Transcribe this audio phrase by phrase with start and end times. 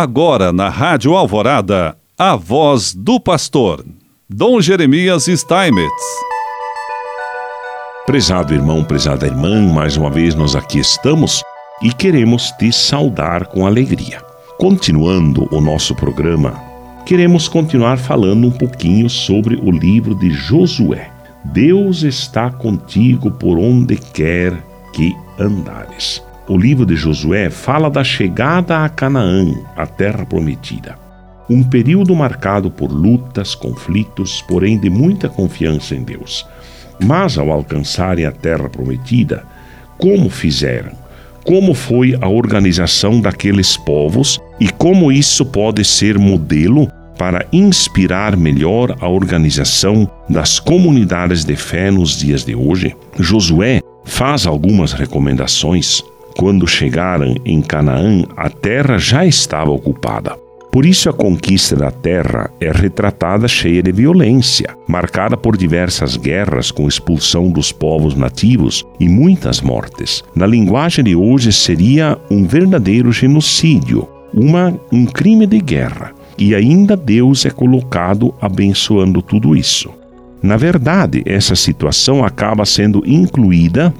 [0.00, 3.84] Agora na Rádio Alvorada, a voz do pastor,
[4.30, 6.04] Dom Jeremias Steinmetz.
[8.06, 11.42] Prezado irmão, prezada irmã, mais uma vez nós aqui estamos
[11.82, 14.22] e queremos te saudar com alegria.
[14.56, 16.54] Continuando o nosso programa,
[17.04, 21.10] queremos continuar falando um pouquinho sobre o livro de Josué.
[21.46, 26.22] Deus está contigo por onde quer que andares.
[26.48, 30.96] O livro de Josué fala da chegada a Canaã, a terra prometida.
[31.50, 36.46] Um período marcado por lutas, conflitos, porém de muita confiança em Deus.
[37.04, 39.44] Mas ao alcançarem a terra prometida,
[39.98, 40.92] como fizeram?
[41.44, 48.96] Como foi a organização daqueles povos e como isso pode ser modelo para inspirar melhor
[49.02, 52.96] a organização das comunidades de fé nos dias de hoje?
[53.18, 56.02] Josué faz algumas recomendações
[56.38, 60.38] quando chegaram em Canaã, a terra já estava ocupada.
[60.70, 66.70] Por isso, a conquista da terra é retratada cheia de violência, marcada por diversas guerras
[66.70, 70.22] com expulsão dos povos nativos e muitas mortes.
[70.32, 76.12] Na linguagem de hoje, seria um verdadeiro genocídio, uma, um crime de guerra.
[76.38, 79.90] E ainda Deus é colocado abençoando tudo isso.
[80.40, 83.92] Na verdade, essa situação acaba sendo incluída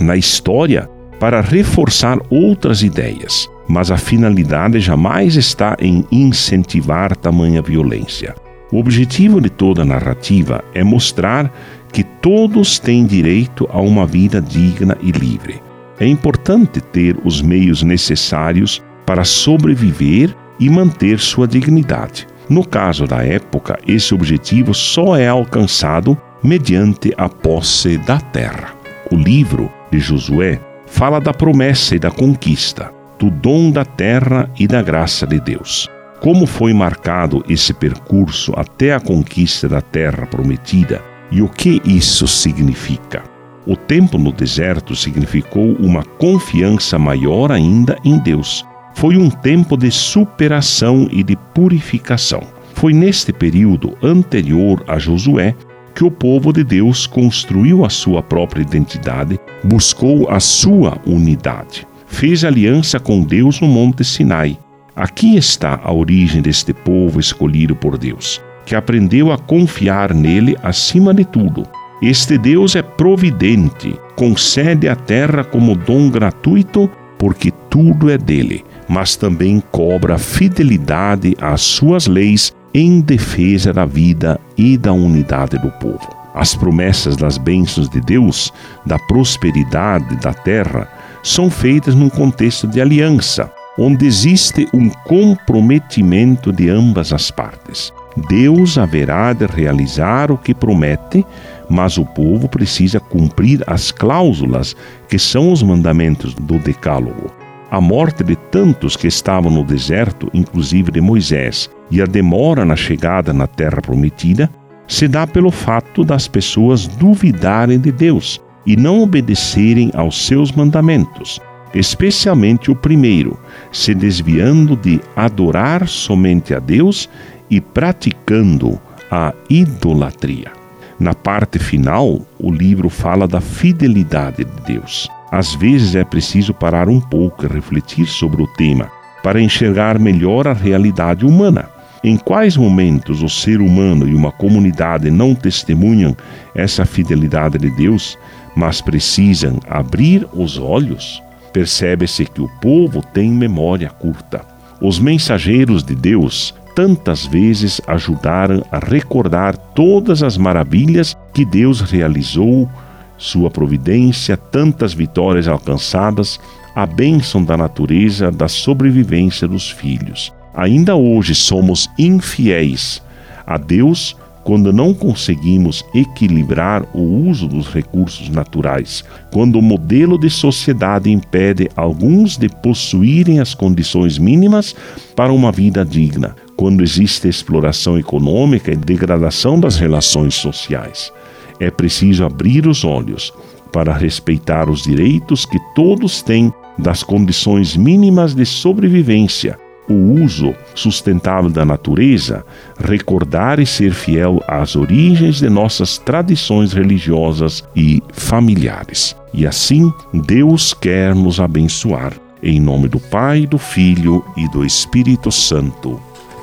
[0.00, 8.34] na história para reforçar outras ideias, mas a finalidade jamais está em incentivar tamanha violência.
[8.72, 11.52] O objetivo de toda narrativa é mostrar
[11.92, 15.62] que todos têm direito a uma vida digna e livre.
[15.98, 22.26] É importante ter os meios necessários para sobreviver e manter sua dignidade.
[22.48, 28.74] No caso da época, esse objetivo só é alcançado mediante a posse da terra.
[29.10, 34.66] O livro de Josué fala da promessa e da conquista, do dom da terra e
[34.66, 35.88] da graça de Deus.
[36.20, 42.26] Como foi marcado esse percurso até a conquista da terra prometida e o que isso
[42.26, 43.22] significa?
[43.66, 48.64] O tempo no deserto significou uma confiança maior ainda em Deus.
[48.94, 52.42] Foi um tempo de superação e de purificação.
[52.74, 55.54] Foi neste período anterior a Josué
[55.94, 62.44] que o povo de Deus construiu a sua própria identidade, buscou a sua unidade, fez
[62.44, 64.58] aliança com Deus no Monte Sinai.
[64.96, 71.14] Aqui está a origem deste povo escolhido por Deus, que aprendeu a confiar nele acima
[71.14, 71.64] de tudo.
[72.02, 79.16] Este Deus é providente, concede a terra como dom gratuito, porque tudo é dele, mas
[79.16, 86.24] também cobra fidelidade às suas leis em defesa da vida e da unidade do povo.
[86.34, 88.52] As promessas das bênçãos de Deus,
[88.84, 90.88] da prosperidade da terra,
[91.22, 97.92] são feitas num contexto de aliança, onde existe um comprometimento de ambas as partes.
[98.28, 101.24] Deus haverá de realizar o que promete,
[101.68, 104.76] mas o povo precisa cumprir as cláusulas
[105.08, 107.43] que são os mandamentos do Decálogo.
[107.70, 112.76] A morte de tantos que estavam no deserto, inclusive de Moisés, e a demora na
[112.76, 114.50] chegada na terra prometida,
[114.86, 121.40] se dá pelo fato das pessoas duvidarem de Deus e não obedecerem aos seus mandamentos,
[121.74, 123.38] especialmente o primeiro,
[123.72, 127.08] se desviando de adorar somente a Deus
[127.50, 128.78] e praticando
[129.10, 130.52] a idolatria.
[130.98, 135.08] Na parte final, o livro fala da fidelidade de Deus.
[135.34, 138.88] Às vezes é preciso parar um pouco e refletir sobre o tema
[139.20, 141.68] para enxergar melhor a realidade humana.
[142.04, 146.16] Em quais momentos o ser humano e uma comunidade não testemunham
[146.54, 148.16] essa fidelidade de Deus,
[148.54, 151.20] mas precisam abrir os olhos?
[151.52, 154.40] Percebe-se que o povo tem memória curta.
[154.80, 162.70] Os mensageiros de Deus tantas vezes ajudaram a recordar todas as maravilhas que Deus realizou
[163.16, 166.38] sua providência, tantas vitórias alcançadas,
[166.74, 170.32] a bênção da natureza, da sobrevivência dos filhos.
[170.54, 173.02] Ainda hoje somos infiéis
[173.46, 179.02] a Deus quando não conseguimos equilibrar o uso dos recursos naturais,
[179.32, 184.76] quando o modelo de sociedade impede alguns de possuírem as condições mínimas
[185.16, 191.10] para uma vida digna, quando existe exploração econômica e degradação das relações sociais
[191.60, 193.32] é preciso abrir os olhos
[193.72, 199.58] para respeitar os direitos que todos têm das condições mínimas de sobrevivência,
[199.88, 202.44] o uso sustentável da natureza,
[202.78, 209.14] recordar e ser fiel às origens de nossas tradições religiosas e familiares.
[209.32, 212.14] E assim, Deus quer nos abençoar.
[212.42, 216.00] Em nome do Pai, do Filho e do Espírito Santo.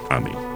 [0.10, 0.51] Amém.